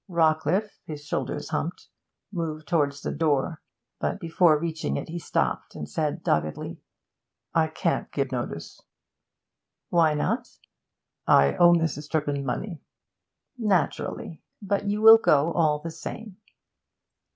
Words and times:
Rawcliffe, 0.09 0.79
his 0.83 1.05
shoulders 1.05 1.49
humped, 1.49 1.87
moved 2.31 2.67
towards 2.67 3.03
the 3.03 3.11
door; 3.11 3.61
but 3.99 4.19
before 4.19 4.57
reaching 4.57 4.97
it 4.97 5.09
he 5.09 5.19
stopped 5.19 5.75
and 5.75 5.87
said 5.87 6.23
doggedly 6.23 6.81
'I 7.53 7.67
can't 7.67 8.11
give 8.11 8.31
notice.' 8.31 8.81
'Why 9.89 10.15
not?' 10.15 10.57
'I 11.27 11.53
owe 11.57 11.73
Mrs. 11.73 12.09
Turpin 12.09 12.43
money.' 12.43 12.81
'Naturally. 13.59 14.41
But 14.59 14.85
you 14.89 15.03
will 15.03 15.19
go, 15.19 15.53
all 15.53 15.77
the 15.77 15.91
same.' 15.91 16.37